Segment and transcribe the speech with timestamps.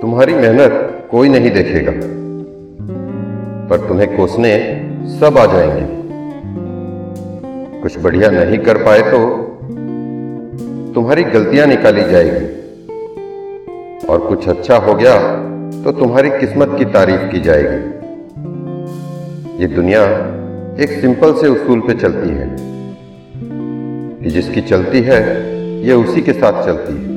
[0.00, 1.92] तुम्हारी मेहनत कोई नहीं देखेगा,
[3.70, 4.50] पर तुम्हें कोसने
[5.10, 5.86] सब आ जाएँगे।
[7.82, 9.20] कुछ बढ़िया नहीं कर पाए तो
[10.94, 12.44] तुम्हारी गलतियाँ निकाली जाएगी,
[14.06, 15.16] और कुछ अच्छा हो गया
[15.84, 17.80] तो तुम्हारी किस्मत की तारीफ़ की जाएगी।
[19.62, 20.04] ये दुनिया
[20.82, 22.48] एक सिंपल से उसूल पे चलती है,
[24.20, 25.20] कि जिसकी चलती है,
[25.86, 27.14] ये उसी के साथ चलती है।